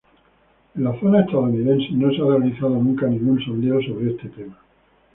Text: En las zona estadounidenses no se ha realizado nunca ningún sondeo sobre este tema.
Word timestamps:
En 0.73 0.83
las 0.83 0.99
zona 0.99 1.19
estadounidenses 1.21 1.91
no 1.91 2.09
se 2.11 2.23
ha 2.23 2.39
realizado 2.39 2.69
nunca 2.71 3.05
ningún 3.05 3.39
sondeo 3.39 3.79
sobre 3.83 4.09
este 4.09 4.29
tema. 4.29 4.57